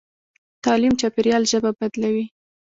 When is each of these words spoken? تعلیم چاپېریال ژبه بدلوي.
تعلیم 0.63 0.93
چاپېریال 1.01 1.43
ژبه 1.51 1.71
بدلوي. 1.79 2.25